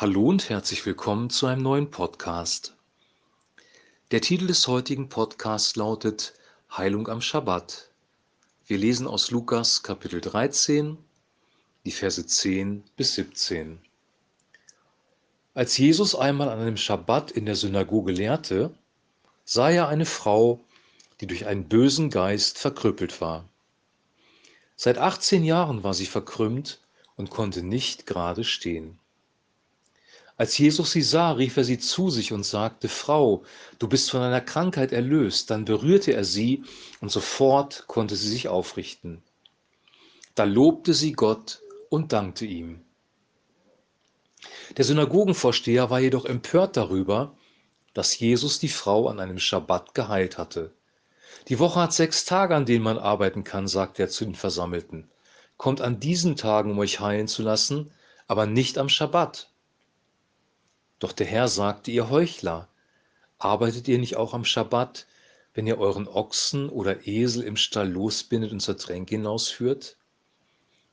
Hallo 0.00 0.28
und 0.28 0.48
herzlich 0.48 0.86
willkommen 0.86 1.28
zu 1.28 1.46
einem 1.46 1.62
neuen 1.62 1.90
Podcast. 1.90 2.76
Der 4.12 4.20
Titel 4.20 4.46
des 4.46 4.68
heutigen 4.68 5.08
Podcasts 5.08 5.74
lautet 5.74 6.34
Heilung 6.70 7.08
am 7.08 7.20
Schabbat. 7.20 7.90
Wir 8.68 8.78
lesen 8.78 9.08
aus 9.08 9.32
Lukas 9.32 9.82
Kapitel 9.82 10.20
13, 10.20 10.96
die 11.84 11.90
Verse 11.90 12.24
10 12.24 12.84
bis 12.96 13.14
17. 13.14 13.80
Als 15.54 15.76
Jesus 15.76 16.14
einmal 16.14 16.48
an 16.48 16.60
einem 16.60 16.76
Schabbat 16.76 17.32
in 17.32 17.44
der 17.44 17.56
Synagoge 17.56 18.12
lehrte, 18.12 18.72
sah 19.44 19.70
er 19.70 19.88
eine 19.88 20.06
Frau, 20.06 20.60
die 21.20 21.26
durch 21.26 21.46
einen 21.46 21.68
bösen 21.68 22.08
Geist 22.10 22.58
verkrüppelt 22.58 23.20
war. 23.20 23.48
Seit 24.76 24.96
18 24.96 25.42
Jahren 25.42 25.82
war 25.82 25.92
sie 25.92 26.06
verkrümmt 26.06 26.78
und 27.16 27.30
konnte 27.30 27.64
nicht 27.64 28.06
gerade 28.06 28.44
stehen. 28.44 29.00
Als 30.38 30.56
Jesus 30.56 30.92
sie 30.92 31.02
sah, 31.02 31.32
rief 31.32 31.56
er 31.56 31.64
sie 31.64 31.78
zu 31.78 32.10
sich 32.10 32.32
und 32.32 32.44
sagte, 32.44 32.88
Frau, 32.88 33.42
du 33.80 33.88
bist 33.88 34.08
von 34.08 34.20
deiner 34.20 34.40
Krankheit 34.40 34.92
erlöst. 34.92 35.50
Dann 35.50 35.64
berührte 35.64 36.14
er 36.14 36.22
sie 36.22 36.62
und 37.00 37.10
sofort 37.10 37.88
konnte 37.88 38.14
sie 38.14 38.28
sich 38.28 38.46
aufrichten. 38.46 39.20
Da 40.36 40.44
lobte 40.44 40.94
sie 40.94 41.12
Gott 41.12 41.60
und 41.90 42.12
dankte 42.12 42.46
ihm. 42.46 42.84
Der 44.76 44.84
Synagogenvorsteher 44.84 45.90
war 45.90 45.98
jedoch 45.98 46.24
empört 46.24 46.76
darüber, 46.76 47.36
dass 47.92 48.16
Jesus 48.16 48.60
die 48.60 48.68
Frau 48.68 49.08
an 49.08 49.18
einem 49.18 49.40
Schabbat 49.40 49.92
geheilt 49.92 50.38
hatte. 50.38 50.72
Die 51.48 51.58
Woche 51.58 51.80
hat 51.80 51.92
sechs 51.92 52.24
Tage, 52.24 52.54
an 52.54 52.64
denen 52.64 52.84
man 52.84 52.98
arbeiten 52.98 53.42
kann, 53.42 53.66
sagte 53.66 54.04
er 54.04 54.08
zu 54.08 54.24
den 54.24 54.36
Versammelten. 54.36 55.10
Kommt 55.56 55.80
an 55.80 55.98
diesen 55.98 56.36
Tagen, 56.36 56.70
um 56.70 56.78
euch 56.78 57.00
heilen 57.00 57.26
zu 57.26 57.42
lassen, 57.42 57.90
aber 58.28 58.46
nicht 58.46 58.78
am 58.78 58.88
Schabbat. 58.88 59.50
Doch 60.98 61.12
der 61.12 61.26
Herr 61.26 61.48
sagte, 61.48 61.90
ihr 61.90 62.10
Heuchler, 62.10 62.68
arbeitet 63.38 63.88
ihr 63.88 63.98
nicht 63.98 64.16
auch 64.16 64.34
am 64.34 64.44
Schabbat, 64.44 65.06
wenn 65.54 65.66
ihr 65.66 65.78
euren 65.78 66.08
Ochsen 66.08 66.68
oder 66.68 67.06
Esel 67.06 67.42
im 67.42 67.56
Stall 67.56 67.90
losbindet 67.90 68.52
und 68.52 68.60
zur 68.60 68.76
Tränke 68.76 69.16
hinausführt? 69.16 69.96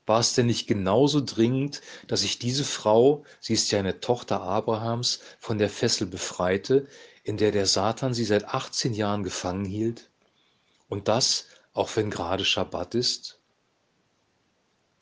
War 0.06 0.20
es 0.20 0.34
denn 0.34 0.46
nicht 0.46 0.68
genauso 0.68 1.20
dringend, 1.20 1.82
dass 2.06 2.22
ich 2.22 2.38
diese 2.38 2.64
Frau, 2.64 3.24
sie 3.40 3.54
ist 3.54 3.70
ja 3.72 3.80
eine 3.80 4.00
Tochter 4.00 4.40
Abrahams, 4.40 5.20
von 5.40 5.58
der 5.58 5.68
Fessel 5.68 6.06
befreite, 6.06 6.86
in 7.24 7.36
der 7.36 7.50
der 7.50 7.66
Satan 7.66 8.14
sie 8.14 8.24
seit 8.24 8.44
18 8.44 8.94
Jahren 8.94 9.24
gefangen 9.24 9.64
hielt? 9.64 10.08
Und 10.88 11.08
das, 11.08 11.46
auch 11.72 11.96
wenn 11.96 12.10
gerade 12.10 12.44
Schabbat 12.44 12.94
ist? 12.94 13.40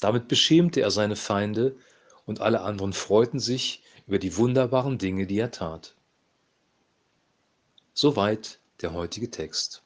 Damit 0.01 0.29
beschämte 0.29 0.81
er 0.81 0.91
seine 0.91 1.17
Feinde 1.17 1.77
und 2.25 2.41
alle 2.41 2.63
anderen 2.63 2.95
freuten 2.95 3.41
sich, 3.41 3.83
über 4.07 4.19
die 4.19 4.37
wunderbaren 4.37 4.99
Dinge, 4.99 5.27
die 5.27 5.39
er 5.39 5.51
tat. 5.51 5.95
Soweit 7.95 8.59
der 8.81 8.93
heutige 8.93 9.31
Text. 9.31 9.83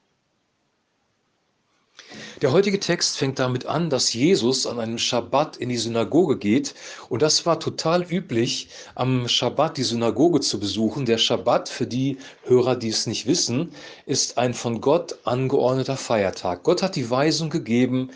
Der 2.40 2.52
heutige 2.52 2.78
Text 2.78 3.18
fängt 3.18 3.38
damit 3.38 3.66
an, 3.66 3.90
dass 3.90 4.14
Jesus 4.14 4.66
an 4.66 4.78
einem 4.78 4.98
Schabbat 4.98 5.56
in 5.56 5.68
die 5.68 5.76
Synagoge 5.76 6.38
geht. 6.38 6.74
Und 7.08 7.20
das 7.20 7.44
war 7.44 7.58
total 7.58 8.02
üblich, 8.04 8.68
am 8.94 9.28
Schabbat 9.28 9.76
die 9.76 9.82
Synagoge 9.82 10.40
zu 10.40 10.60
besuchen. 10.60 11.04
Der 11.04 11.18
Schabbat, 11.18 11.68
für 11.68 11.86
die 11.86 12.18
Hörer, 12.44 12.76
die 12.76 12.88
es 12.88 13.06
nicht 13.06 13.26
wissen, 13.26 13.72
ist 14.06 14.38
ein 14.38 14.54
von 14.54 14.80
Gott 14.80 15.18
angeordneter 15.24 15.96
Feiertag. 15.96 16.62
Gott 16.62 16.82
hat 16.82 16.96
die 16.96 17.10
Weisung 17.10 17.50
gegeben, 17.50 18.10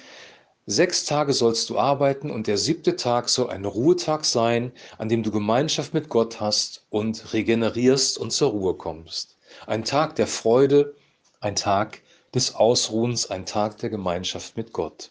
Sechs 0.67 1.05
Tage 1.05 1.33
sollst 1.33 1.71
du 1.71 1.79
arbeiten 1.79 2.31
und 2.31 2.47
der 2.47 2.57
siebte 2.57 2.95
Tag 2.95 3.29
soll 3.29 3.51
ein 3.51 3.65
Ruhetag 3.65 4.25
sein, 4.25 4.71
an 4.97 5.09
dem 5.09 5.25
du 5.25 5.33
Gemeinschaft 5.33 5.93
mit 5.93 6.09
Gott 6.09 6.41
hast 6.41 6.85
und 6.89 7.33
regenerierst 7.33 8.17
und 8.17 8.31
zur 8.31 8.51
Ruhe 8.51 8.75
kommst. 8.75 9.37
Ein 9.67 9.83
Tag 9.83 10.15
der 10.15 10.29
Freude, 10.29 10.95
ein 11.41 11.57
Tag 11.57 12.01
des 12.33 12.55
Ausruhens, 12.55 13.29
ein 13.29 13.45
Tag 13.45 13.79
der 13.79 13.91
Gemeinschaft 13.91 14.57
mit 14.57 14.73
Gott. 14.73 15.11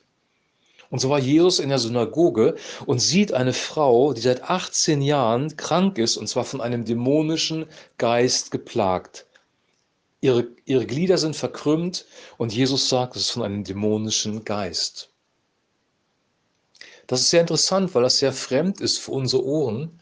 Und 0.90 1.00
so 1.00 1.10
war 1.10 1.20
Jesus 1.20 1.60
in 1.60 1.68
der 1.68 1.80
Synagoge 1.80 2.56
und 2.86 3.00
sieht 3.00 3.34
eine 3.34 3.54
Frau, 3.54 4.14
die 4.14 4.22
seit 4.22 4.44
18 4.44 5.02
Jahren 5.02 5.58
krank 5.58 5.98
ist, 5.98 6.16
und 6.16 6.28
zwar 6.28 6.46
von 6.46 6.62
einem 6.62 6.86
dämonischen 6.86 7.66
Geist 7.98 8.52
geplagt. 8.52 9.26
Ihre, 10.22 10.48
ihre 10.64 10.86
Glieder 10.86 11.18
sind 11.18 11.36
verkrümmt 11.36 12.06
und 12.38 12.54
Jesus 12.54 12.88
sagt, 12.88 13.18
es 13.18 13.24
ist 13.24 13.32
von 13.32 13.44
einem 13.44 13.66
dämonischen 13.66 14.46
Geist. 14.46 15.11
Das 17.12 17.20
ist 17.20 17.30
sehr 17.30 17.42
interessant, 17.42 17.94
weil 17.94 18.04
das 18.04 18.20
sehr 18.20 18.32
fremd 18.32 18.80
ist 18.80 18.98
für 18.98 19.12
unsere 19.12 19.44
Ohren, 19.44 20.00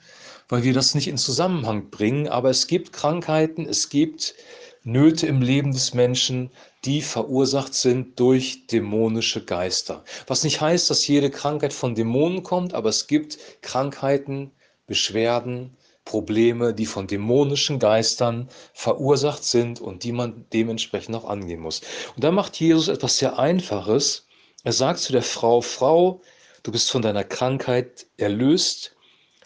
weil 0.47 0.61
wir 0.61 0.73
das 0.73 0.93
nicht 0.93 1.07
in 1.07 1.17
Zusammenhang 1.17 1.89
bringen. 1.89 2.27
Aber 2.27 2.51
es 2.51 2.67
gibt 2.67 2.93
Krankheiten, 2.93 3.65
es 3.65 3.89
gibt 3.89 4.35
Nöte 4.83 5.25
im 5.25 5.41
Leben 5.41 5.71
des 5.71 5.95
Menschen, 5.95 6.51
die 6.85 7.01
verursacht 7.01 7.73
sind 7.73 8.19
durch 8.19 8.67
dämonische 8.67 9.43
Geister. 9.43 10.03
Was 10.27 10.43
nicht 10.43 10.61
heißt, 10.61 10.87
dass 10.91 11.07
jede 11.07 11.31
Krankheit 11.31 11.73
von 11.73 11.95
Dämonen 11.95 12.43
kommt, 12.43 12.75
aber 12.75 12.89
es 12.89 13.07
gibt 13.07 13.39
Krankheiten, 13.63 14.51
Beschwerden, 14.85 15.75
Probleme, 16.05 16.75
die 16.75 16.85
von 16.85 17.07
dämonischen 17.07 17.79
Geistern 17.79 18.49
verursacht 18.73 19.43
sind 19.43 19.81
und 19.81 20.03
die 20.03 20.11
man 20.11 20.45
dementsprechend 20.53 21.15
auch 21.15 21.25
angehen 21.27 21.61
muss. 21.61 21.81
Und 22.15 22.23
da 22.23 22.29
macht 22.29 22.59
Jesus 22.59 22.87
etwas 22.87 23.17
sehr 23.17 23.39
Einfaches. 23.39 24.27
Er 24.63 24.73
sagt 24.73 24.99
zu 24.99 25.11
der 25.11 25.23
Frau, 25.23 25.61
Frau, 25.61 26.21
du 26.63 26.71
bist 26.71 26.91
von 26.91 27.01
deiner 27.01 27.23
Krankheit 27.23 28.07
erlöst, 28.17 28.95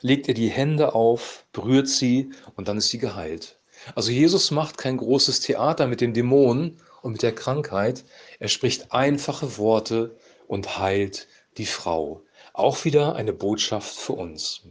legt 0.01 0.27
ihr 0.27 0.33
die 0.33 0.49
Hände 0.49 0.93
auf, 0.93 1.45
berührt 1.53 1.87
sie 1.87 2.31
und 2.55 2.67
dann 2.67 2.77
ist 2.77 2.89
sie 2.89 2.97
geheilt. 2.97 3.57
Also 3.95 4.11
Jesus 4.11 4.51
macht 4.51 4.77
kein 4.77 4.97
großes 4.97 5.41
Theater 5.41 5.87
mit 5.87 6.01
dem 6.01 6.13
Dämon 6.13 6.77
und 7.01 7.13
mit 7.13 7.21
der 7.21 7.35
Krankheit. 7.35 8.05
Er 8.39 8.47
spricht 8.47 8.91
einfache 8.91 9.57
Worte 9.57 10.15
und 10.47 10.77
heilt 10.79 11.27
die 11.57 11.65
Frau. 11.65 12.21
Auch 12.53 12.85
wieder 12.85 13.15
eine 13.15 13.33
Botschaft 13.33 13.95
für 13.95 14.13
uns. 14.13 14.61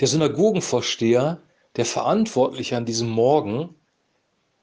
Der 0.00 0.08
Synagogenvorsteher, 0.08 1.40
der 1.76 1.84
Verantwortliche 1.84 2.76
an 2.76 2.84
diesem 2.84 3.08
Morgen, 3.08 3.74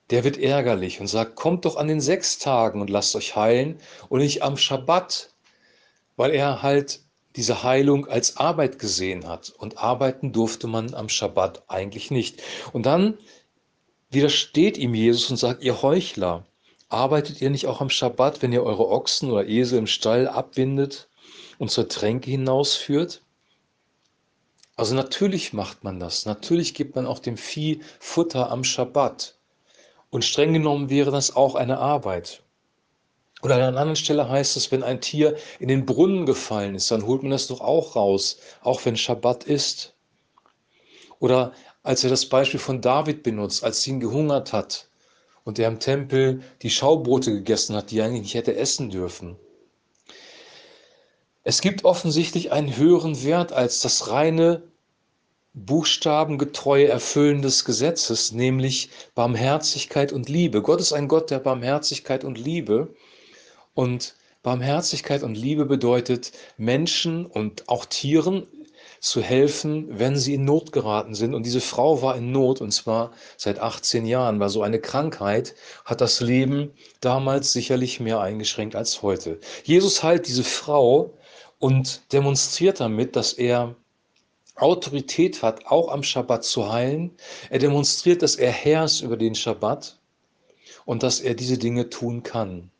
der 0.09 0.23
wird 0.23 0.37
ärgerlich 0.37 0.99
und 0.99 1.07
sagt, 1.07 1.35
kommt 1.35 1.65
doch 1.65 1.77
an 1.77 1.87
den 1.87 2.01
sechs 2.01 2.39
Tagen 2.39 2.81
und 2.81 2.89
lasst 2.89 3.15
euch 3.15 3.35
heilen 3.35 3.79
und 4.09 4.19
nicht 4.19 4.41
am 4.41 4.57
Schabbat, 4.57 5.28
weil 6.19 6.31
er 6.31 6.61
halt 6.61 6.99
diese 7.37 7.63
Heilung 7.63 8.05
als 8.05 8.35
Arbeit 8.35 8.77
gesehen 8.77 9.25
hat. 9.25 9.51
Und 9.51 9.77
arbeiten 9.77 10.33
durfte 10.33 10.67
man 10.67 10.93
am 10.93 11.07
Schabbat 11.07 11.63
eigentlich 11.69 12.11
nicht. 12.11 12.43
Und 12.73 12.85
dann 12.85 13.17
widersteht 14.09 14.77
ihm 14.77 14.93
Jesus 14.93 15.31
und 15.31 15.37
sagt, 15.37 15.63
ihr 15.63 15.81
Heuchler, 15.81 16.45
arbeitet 16.89 17.39
ihr 17.39 17.49
nicht 17.49 17.67
auch 17.67 17.79
am 17.79 17.89
Schabbat, 17.89 18.41
wenn 18.41 18.51
ihr 18.51 18.63
eure 18.63 18.89
Ochsen 18.89 19.31
oder 19.31 19.47
Esel 19.47 19.79
im 19.79 19.87
Stall 19.87 20.27
abbindet 20.27 21.07
und 21.57 21.71
zur 21.71 21.87
Tränke 21.87 22.29
hinausführt? 22.29 23.21
Also 24.75 24.95
natürlich 24.95 25.53
macht 25.53 25.85
man 25.85 26.01
das. 26.01 26.25
Natürlich 26.25 26.73
gibt 26.73 26.97
man 26.97 27.05
auch 27.05 27.19
dem 27.19 27.37
Vieh 27.37 27.79
Futter 28.01 28.51
am 28.51 28.65
Schabbat. 28.65 29.37
Und 30.09 30.25
streng 30.25 30.51
genommen 30.51 30.89
wäre 30.89 31.11
das 31.11 31.33
auch 31.33 31.55
eine 31.55 31.77
Arbeit. 31.77 32.43
Oder 33.41 33.55
an 33.55 33.61
einer 33.61 33.79
anderen 33.79 33.95
Stelle 33.95 34.27
heißt 34.27 34.57
es, 34.57 34.71
wenn 34.71 34.83
ein 34.83 35.01
Tier 35.01 35.37
in 35.59 35.69
den 35.69 35.85
Brunnen 35.85 36.25
gefallen 36.25 36.75
ist, 36.75 36.91
dann 36.91 37.05
holt 37.05 37.21
man 37.21 37.31
das 37.31 37.47
doch 37.47 37.61
auch 37.61 37.95
raus, 37.95 38.39
auch 38.61 38.83
wenn 38.85 38.97
Schabbat 38.97 39.45
ist. 39.45 39.93
Oder 41.19 41.53
als 41.83 42.03
er 42.03 42.09
das 42.09 42.25
Beispiel 42.25 42.59
von 42.59 42.81
David 42.81 43.23
benutzt, 43.23 43.63
als 43.63 43.81
sie 43.81 43.91
ihn 43.91 43.99
gehungert 43.99 44.51
hat 44.51 44.87
und 45.45 45.57
er 45.57 45.69
im 45.69 45.79
Tempel 45.79 46.41
die 46.61 46.69
Schaubrote 46.69 47.31
gegessen 47.31 47.75
hat, 47.75 47.91
die 47.91 47.99
er 47.99 48.05
eigentlich 48.05 48.21
nicht 48.21 48.33
hätte 48.35 48.55
essen 48.55 48.89
dürfen. 48.89 49.37
Es 51.43 51.61
gibt 51.61 51.85
offensichtlich 51.85 52.51
einen 52.51 52.75
höheren 52.75 53.23
Wert 53.23 53.53
als 53.53 53.79
das 53.79 54.09
reine 54.09 54.61
buchstabengetreue 55.53 56.87
Erfüllen 56.87 57.41
des 57.41 57.65
Gesetzes, 57.65 58.33
nämlich 58.33 58.89
Barmherzigkeit 59.15 60.11
und 60.11 60.29
Liebe. 60.29 60.61
Gott 60.61 60.79
ist 60.79 60.93
ein 60.93 61.07
Gott 61.07 61.31
der 61.31 61.39
Barmherzigkeit 61.39 62.23
und 62.23 62.37
Liebe. 62.37 62.93
Und 63.73 64.15
Barmherzigkeit 64.41 65.23
und 65.23 65.35
Liebe 65.35 65.65
bedeutet, 65.65 66.31
Menschen 66.57 67.25
und 67.25 67.67
auch 67.67 67.85
Tieren 67.85 68.47
zu 68.99 69.21
helfen, 69.21 69.87
wenn 69.97 70.17
sie 70.17 70.33
in 70.33 70.45
Not 70.45 70.71
geraten 70.71 71.13
sind. 71.15 71.33
Und 71.33 71.45
diese 71.45 71.61
Frau 71.61 72.01
war 72.01 72.15
in 72.15 72.31
Not, 72.31 72.61
und 72.61 72.71
zwar 72.71 73.11
seit 73.37 73.59
18 73.59 74.05
Jahren, 74.05 74.39
weil 74.39 74.49
so 74.49 74.61
eine 74.61 74.79
Krankheit 74.79 75.55
hat 75.85 76.01
das 76.01 76.19
Leben 76.19 76.71
damals 77.01 77.53
sicherlich 77.53 77.99
mehr 77.99 78.19
eingeschränkt 78.19 78.75
als 78.75 79.01
heute. 79.01 79.39
Jesus 79.63 80.03
heilt 80.03 80.27
diese 80.27 80.43
Frau 80.43 81.17
und 81.59 82.01
demonstriert 82.11 82.79
damit, 82.79 83.15
dass 83.15 83.33
er 83.33 83.75
Autorität 84.55 85.41
hat, 85.41 85.65
auch 85.67 85.89
am 85.89 86.03
Schabbat 86.03 86.43
zu 86.43 86.71
heilen. 86.71 87.11
Er 87.49 87.59
demonstriert, 87.59 88.21
dass 88.21 88.35
er 88.35 88.51
Herr 88.51 88.85
ist 88.85 89.01
über 89.01 89.15
den 89.15 89.35
Schabbat 89.35 89.97
und 90.85 91.03
dass 91.03 91.21
er 91.21 91.33
diese 91.33 91.57
Dinge 91.57 91.89
tun 91.89 92.23
kann. 92.23 92.71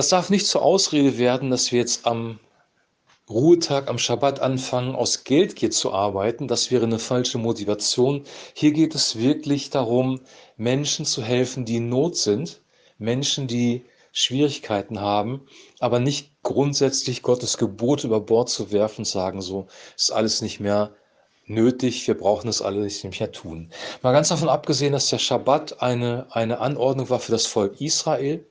Das 0.00 0.08
darf 0.08 0.30
nicht 0.30 0.46
zur 0.46 0.62
Ausrede 0.62 1.18
werden, 1.18 1.50
dass 1.50 1.72
wir 1.72 1.78
jetzt 1.78 2.06
am 2.06 2.40
Ruhetag 3.28 3.90
am 3.90 3.98
Schabbat 3.98 4.40
anfangen, 4.40 4.94
aus 4.94 5.24
Geldgier 5.24 5.70
zu 5.70 5.92
arbeiten. 5.92 6.48
Das 6.48 6.70
wäre 6.70 6.84
eine 6.84 6.98
falsche 6.98 7.36
Motivation. 7.36 8.24
Hier 8.54 8.72
geht 8.72 8.94
es 8.94 9.18
wirklich 9.18 9.68
darum, 9.68 10.22
Menschen 10.56 11.04
zu 11.04 11.22
helfen, 11.22 11.66
die 11.66 11.76
in 11.76 11.90
Not 11.90 12.16
sind, 12.16 12.62
Menschen, 12.96 13.46
die 13.46 13.84
Schwierigkeiten 14.12 15.02
haben, 15.02 15.42
aber 15.80 16.00
nicht 16.00 16.32
grundsätzlich 16.42 17.20
Gottes 17.20 17.58
Gebot 17.58 18.02
über 18.02 18.22
Bord 18.22 18.48
zu 18.48 18.72
werfen 18.72 19.02
und 19.02 19.04
sagen, 19.04 19.42
so 19.42 19.66
ist 19.98 20.12
alles 20.12 20.40
nicht 20.40 20.60
mehr 20.60 20.94
nötig, 21.44 22.06
wir 22.08 22.16
brauchen 22.16 22.48
es 22.48 22.62
alle 22.62 22.80
nicht 22.80 23.04
mehr 23.20 23.32
tun. 23.32 23.70
Mal 24.00 24.12
ganz 24.12 24.28
davon 24.28 24.48
abgesehen, 24.48 24.94
dass 24.94 25.10
der 25.10 25.18
Schabbat 25.18 25.82
eine, 25.82 26.26
eine 26.30 26.60
Anordnung 26.60 27.10
war 27.10 27.20
für 27.20 27.32
das 27.32 27.44
Volk 27.44 27.82
Israel, 27.82 28.49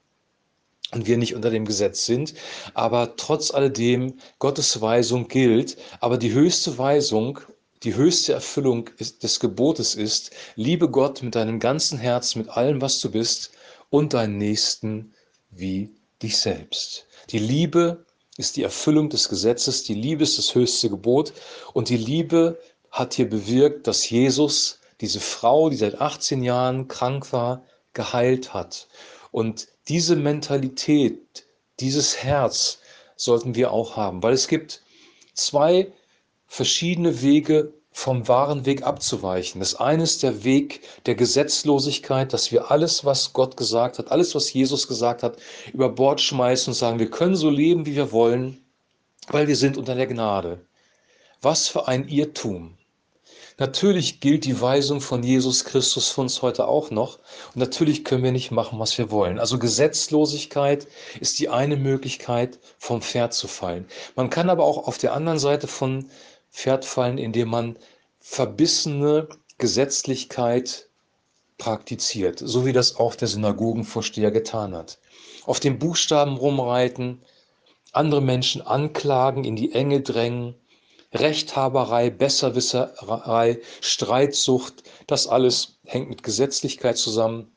und 0.91 1.07
wir 1.07 1.17
nicht 1.17 1.35
unter 1.35 1.49
dem 1.49 1.65
Gesetz 1.65 2.05
sind. 2.05 2.33
Aber 2.73 3.15
trotz 3.15 3.51
alledem, 3.51 4.15
Gottes 4.39 4.81
Weisung 4.81 5.27
gilt. 5.27 5.77
Aber 5.99 6.17
die 6.17 6.33
höchste 6.33 6.77
Weisung, 6.77 7.39
die 7.83 7.95
höchste 7.95 8.33
Erfüllung 8.33 8.89
des 8.97 9.39
Gebotes 9.39 9.95
ist, 9.95 10.31
liebe 10.55 10.89
Gott 10.89 11.21
mit 11.23 11.35
deinem 11.35 11.59
ganzen 11.59 11.97
Herz, 11.97 12.35
mit 12.35 12.49
allem, 12.49 12.81
was 12.81 12.99
du 12.99 13.11
bist, 13.11 13.51
und 13.89 14.13
deinen 14.13 14.37
Nächsten 14.37 15.13
wie 15.51 15.91
dich 16.21 16.37
selbst. 16.37 17.07
Die 17.29 17.39
Liebe 17.39 18.05
ist 18.37 18.55
die 18.55 18.63
Erfüllung 18.63 19.09
des 19.09 19.29
Gesetzes, 19.29 19.83
die 19.83 19.93
Liebe 19.93 20.23
ist 20.23 20.37
das 20.37 20.55
höchste 20.55 20.89
Gebot 20.89 21.33
und 21.73 21.89
die 21.89 21.97
Liebe 21.97 22.59
hat 22.91 23.13
hier 23.13 23.29
bewirkt, 23.29 23.87
dass 23.87 24.09
Jesus 24.09 24.79
diese 25.01 25.19
Frau, 25.19 25.69
die 25.69 25.77
seit 25.77 26.01
18 26.01 26.43
Jahren 26.43 26.87
krank 26.87 27.31
war, 27.31 27.63
geheilt 27.93 28.53
hat. 28.53 28.87
Und 29.31 29.67
diese 29.87 30.15
Mentalität, 30.15 31.45
dieses 31.79 32.23
Herz 32.23 32.79
sollten 33.15 33.55
wir 33.55 33.71
auch 33.71 33.95
haben, 33.95 34.23
weil 34.23 34.33
es 34.33 34.47
gibt 34.47 34.81
zwei 35.33 35.91
verschiedene 36.47 37.21
Wege 37.21 37.73
vom 37.91 38.27
wahren 38.27 38.65
Weg 38.65 38.83
abzuweichen. 38.83 39.59
Das 39.59 39.75
eine 39.75 40.03
ist 40.03 40.23
der 40.23 40.43
Weg 40.43 40.81
der 41.05 41.15
Gesetzlosigkeit, 41.15 42.31
dass 42.31 42.51
wir 42.51 42.71
alles, 42.71 43.03
was 43.03 43.33
Gott 43.33 43.57
gesagt 43.57 43.99
hat, 43.99 44.11
alles, 44.11 44.35
was 44.35 44.53
Jesus 44.53 44.87
gesagt 44.87 45.21
hat, 45.21 45.37
über 45.73 45.89
Bord 45.89 46.21
schmeißen 46.21 46.71
und 46.71 46.75
sagen, 46.75 46.99
wir 46.99 47.09
können 47.09 47.35
so 47.35 47.49
leben, 47.49 47.85
wie 47.85 47.95
wir 47.95 48.11
wollen, 48.11 48.63
weil 49.27 49.47
wir 49.47 49.55
sind 49.55 49.77
unter 49.77 49.95
der 49.95 50.07
Gnade. 50.07 50.65
Was 51.41 51.67
für 51.67 51.87
ein 51.87 52.07
Irrtum. 52.07 52.77
Natürlich 53.59 54.21
gilt 54.21 54.45
die 54.45 54.59
Weisung 54.61 55.01
von 55.01 55.21
Jesus 55.21 55.65
Christus 55.65 56.07
für 56.09 56.21
uns 56.21 56.41
heute 56.41 56.67
auch 56.67 56.91
noch. 56.91 57.19
Und 57.53 57.57
natürlich 57.57 58.05
können 58.05 58.23
wir 58.23 58.31
nicht 58.31 58.51
machen, 58.51 58.79
was 58.79 58.97
wir 58.97 59.11
wollen. 59.11 59.37
Also 59.37 59.59
Gesetzlosigkeit 59.59 60.87
ist 61.19 61.39
die 61.39 61.49
eine 61.49 61.75
Möglichkeit, 61.75 62.57
vom 62.77 63.01
Pferd 63.01 63.33
zu 63.33 63.49
fallen. 63.49 63.85
Man 64.15 64.29
kann 64.29 64.49
aber 64.49 64.63
auch 64.63 64.87
auf 64.87 64.97
der 64.97 65.13
anderen 65.13 65.39
Seite 65.39 65.67
von 65.67 66.09
Pferd 66.51 66.85
fallen, 66.85 67.17
indem 67.17 67.49
man 67.49 67.77
verbissene 68.21 69.27
Gesetzlichkeit 69.57 70.87
praktiziert, 71.57 72.39
so 72.39 72.65
wie 72.65 72.71
das 72.71 72.95
auch 72.95 73.15
der 73.15 73.27
Synagogenvorsteher 73.27 74.31
getan 74.31 74.73
hat. 74.73 74.99
Auf 75.45 75.59
den 75.59 75.79
Buchstaben 75.79 76.37
rumreiten, 76.37 77.21
andere 77.91 78.21
Menschen 78.21 78.61
anklagen, 78.61 79.43
in 79.43 79.57
die 79.57 79.73
Enge 79.73 79.99
drängen, 79.99 80.55
Rechthaberei, 81.13 82.09
Besserwisserei, 82.09 83.59
Streitsucht, 83.81 84.83
das 85.07 85.27
alles 85.27 85.79
hängt 85.85 86.09
mit 86.09 86.23
Gesetzlichkeit 86.23 86.97
zusammen. 86.97 87.51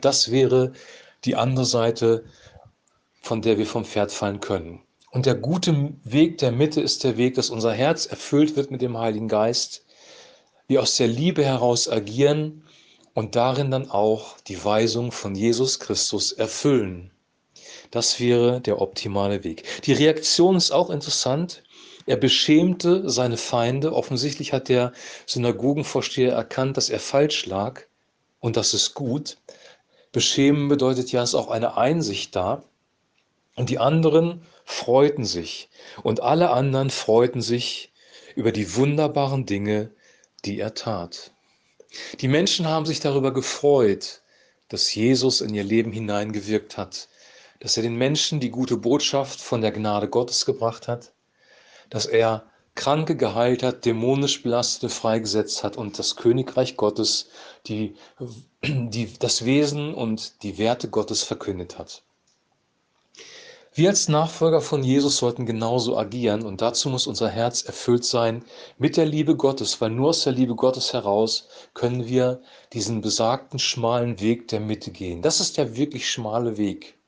Das 0.00 0.30
wäre 0.30 0.72
die 1.24 1.36
andere 1.36 1.66
Seite, 1.66 2.24
von 3.20 3.42
der 3.42 3.58
wir 3.58 3.66
vom 3.66 3.84
Pferd 3.84 4.10
fallen 4.10 4.40
können. 4.40 4.80
Und 5.10 5.26
der 5.26 5.34
gute 5.34 5.92
Weg 6.04 6.38
der 6.38 6.52
Mitte 6.52 6.80
ist 6.80 7.04
der 7.04 7.16
Weg, 7.16 7.34
dass 7.34 7.50
unser 7.50 7.72
Herz 7.72 8.06
erfüllt 8.06 8.56
wird 8.56 8.70
mit 8.70 8.82
dem 8.82 8.96
Heiligen 8.98 9.28
Geist, 9.28 9.84
wir 10.66 10.82
aus 10.82 10.96
der 10.96 11.08
Liebe 11.08 11.44
heraus 11.44 11.88
agieren 11.88 12.62
und 13.14 13.34
darin 13.36 13.70
dann 13.70 13.90
auch 13.90 14.38
die 14.46 14.62
Weisung 14.62 15.12
von 15.12 15.34
Jesus 15.34 15.80
Christus 15.80 16.32
erfüllen. 16.32 17.10
Das 17.90 18.20
wäre 18.20 18.60
der 18.60 18.80
optimale 18.80 19.44
Weg. 19.44 19.64
Die 19.84 19.94
Reaktion 19.94 20.56
ist 20.56 20.70
auch 20.70 20.90
interessant. 20.90 21.62
Er 22.08 22.16
beschämte 22.16 23.10
seine 23.10 23.36
Feinde. 23.36 23.92
Offensichtlich 23.92 24.54
hat 24.54 24.70
der 24.70 24.94
Synagogenvorsteher 25.26 26.32
erkannt, 26.32 26.78
dass 26.78 26.88
er 26.88 27.00
falsch 27.00 27.44
lag 27.44 27.82
und 28.40 28.56
das 28.56 28.72
ist 28.72 28.94
gut. 28.94 29.36
Beschämen 30.10 30.68
bedeutet 30.68 31.12
ja, 31.12 31.22
es 31.22 31.30
ist 31.30 31.34
auch 31.34 31.50
eine 31.50 31.76
Einsicht 31.76 32.34
da. 32.34 32.62
Und 33.56 33.68
die 33.68 33.78
anderen 33.78 34.40
freuten 34.64 35.26
sich 35.26 35.68
und 36.02 36.22
alle 36.22 36.48
anderen 36.48 36.88
freuten 36.88 37.42
sich 37.42 37.92
über 38.36 38.52
die 38.52 38.74
wunderbaren 38.74 39.44
Dinge, 39.44 39.90
die 40.46 40.60
er 40.60 40.72
tat. 40.72 41.30
Die 42.22 42.28
Menschen 42.28 42.66
haben 42.66 42.86
sich 42.86 43.00
darüber 43.00 43.34
gefreut, 43.34 44.22
dass 44.68 44.94
Jesus 44.94 45.42
in 45.42 45.52
ihr 45.52 45.64
Leben 45.64 45.92
hineingewirkt 45.92 46.78
hat, 46.78 47.10
dass 47.60 47.76
er 47.76 47.82
den 47.82 47.96
Menschen 47.96 48.40
die 48.40 48.50
gute 48.50 48.78
Botschaft 48.78 49.42
von 49.42 49.60
der 49.60 49.72
Gnade 49.72 50.08
Gottes 50.08 50.46
gebracht 50.46 50.88
hat, 50.88 51.12
dass 51.90 52.06
er 52.06 52.44
Kranke 52.74 53.16
geheilt 53.16 53.64
hat, 53.64 53.84
dämonisch 53.84 54.42
Belastete 54.42 54.88
freigesetzt 54.88 55.64
hat 55.64 55.76
und 55.76 55.98
das 55.98 56.14
Königreich 56.14 56.76
Gottes, 56.76 57.28
die, 57.66 57.96
die, 58.62 59.12
das 59.18 59.44
Wesen 59.44 59.94
und 59.94 60.42
die 60.44 60.58
Werte 60.58 60.88
Gottes 60.88 61.24
verkündet 61.24 61.78
hat. 61.78 62.02
Wir 63.74 63.90
als 63.90 64.08
Nachfolger 64.08 64.60
von 64.60 64.82
Jesus 64.82 65.18
sollten 65.18 65.46
genauso 65.46 65.96
agieren 65.96 66.44
und 66.44 66.62
dazu 66.62 66.88
muss 66.88 67.06
unser 67.06 67.28
Herz 67.28 67.62
erfüllt 67.62 68.04
sein 68.04 68.44
mit 68.76 68.96
der 68.96 69.06
Liebe 69.06 69.36
Gottes, 69.36 69.80
weil 69.80 69.90
nur 69.90 70.08
aus 70.08 70.24
der 70.24 70.32
Liebe 70.32 70.56
Gottes 70.56 70.92
heraus 70.92 71.46
können 71.74 72.08
wir 72.08 72.42
diesen 72.72 73.02
besagten 73.02 73.60
schmalen 73.60 74.18
Weg 74.18 74.48
der 74.48 74.58
Mitte 74.58 74.90
gehen. 74.90 75.22
Das 75.22 75.38
ist 75.38 75.58
der 75.58 75.76
wirklich 75.76 76.10
schmale 76.10 76.56
Weg. 76.56 76.98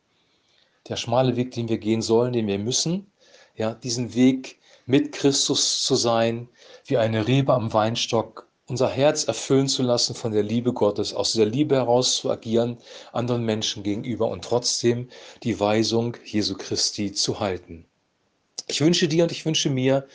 Der 0.89 0.95
schmale 0.95 1.35
Weg, 1.35 1.51
den 1.51 1.69
wir 1.69 1.79
gehen 1.79 2.03
sollen, 2.03 2.33
den 2.33 2.47
wir 2.47 2.59
müssen. 2.59 3.11
Ja, 3.57 3.75
diesen 3.75 4.15
Weg 4.15 4.60
mit 4.91 5.13
Christus 5.13 5.85
zu 5.85 5.95
sein, 5.95 6.49
wie 6.85 6.99
eine 6.99 7.29
Rebe 7.29 7.55
am 7.55 7.73
Weinstock, 7.73 8.49
unser 8.67 8.89
Herz 8.89 9.23
erfüllen 9.23 9.69
zu 9.69 9.85
lassen 9.85 10.17
von 10.17 10.33
der 10.33 10.43
Liebe 10.43 10.73
Gottes, 10.73 11.15
aus 11.15 11.31
dieser 11.31 11.47
Liebe 11.47 11.77
heraus 11.77 12.17
zu 12.17 12.29
agieren 12.29 12.77
anderen 13.13 13.45
Menschen 13.45 13.85
gegenüber 13.85 14.27
und 14.27 14.45
trotzdem 14.45 15.09
die 15.45 15.61
Weisung 15.61 16.17
Jesu 16.25 16.57
Christi 16.57 17.13
zu 17.13 17.39
halten. 17.39 17.87
Ich 18.67 18.81
wünsche 18.81 19.07
dir 19.07 19.23
und 19.23 19.33
ich 19.33 19.47
wünsche 19.47 19.71
mir, 19.71 20.09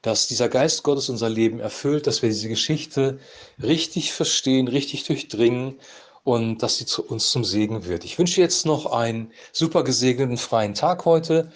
dass 0.00 0.28
dieser 0.28 0.48
Geist 0.48 0.82
Gottes 0.82 1.10
unser 1.10 1.28
Leben 1.28 1.60
erfüllt, 1.60 2.06
dass 2.06 2.22
wir 2.22 2.30
diese 2.30 2.48
Geschichte 2.48 3.18
richtig 3.62 4.12
verstehen, 4.12 4.66
richtig 4.66 5.04
durchdringen 5.04 5.78
und 6.24 6.62
dass 6.62 6.78
sie 6.78 6.86
zu 6.86 7.04
uns 7.04 7.30
zum 7.30 7.44
Segen 7.44 7.84
wird. 7.84 8.04
Ich 8.04 8.18
wünsche 8.18 8.40
jetzt 8.40 8.64
noch 8.64 8.86
einen 8.86 9.30
super 9.52 9.84
gesegneten 9.84 10.38
freien 10.38 10.72
Tag 10.72 11.04
heute 11.04 11.52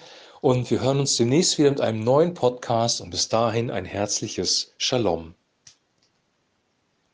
und 0.46 0.70
wir 0.70 0.80
hören 0.80 1.00
uns 1.00 1.16
demnächst 1.16 1.58
wieder 1.58 1.70
mit 1.70 1.80
einem 1.80 2.04
neuen 2.04 2.32
Podcast 2.32 3.00
und 3.00 3.10
bis 3.10 3.28
dahin 3.28 3.68
ein 3.68 3.84
herzliches 3.84 4.74
Shalom. 4.78 5.34